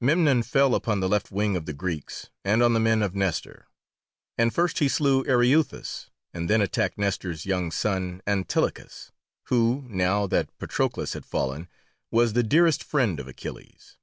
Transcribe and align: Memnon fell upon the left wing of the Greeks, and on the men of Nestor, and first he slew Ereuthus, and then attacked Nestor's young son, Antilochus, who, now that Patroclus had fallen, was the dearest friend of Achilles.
Memnon 0.00 0.42
fell 0.42 0.74
upon 0.74 1.00
the 1.00 1.10
left 1.10 1.30
wing 1.30 1.56
of 1.56 1.66
the 1.66 1.74
Greeks, 1.74 2.30
and 2.42 2.62
on 2.62 2.72
the 2.72 2.80
men 2.80 3.02
of 3.02 3.14
Nestor, 3.14 3.66
and 4.38 4.50
first 4.50 4.78
he 4.78 4.88
slew 4.88 5.22
Ereuthus, 5.26 6.08
and 6.32 6.48
then 6.48 6.62
attacked 6.62 6.96
Nestor's 6.96 7.44
young 7.44 7.70
son, 7.70 8.22
Antilochus, 8.26 9.12
who, 9.48 9.84
now 9.90 10.26
that 10.26 10.56
Patroclus 10.58 11.12
had 11.12 11.26
fallen, 11.26 11.68
was 12.10 12.32
the 12.32 12.42
dearest 12.42 12.82
friend 12.82 13.20
of 13.20 13.28
Achilles. 13.28 13.98